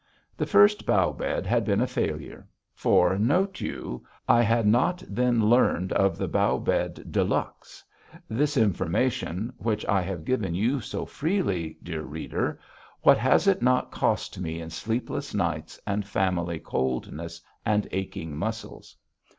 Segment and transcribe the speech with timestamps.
[0.35, 2.47] The first bough bed had been a failure.
[2.73, 7.83] For note you I had not then learned of the bough bed de luxe.
[8.27, 12.59] This information, which I have given you so freely, dear reader,
[13.03, 18.97] what has it not cost me in sleepless nights and family coldness and aching muscles!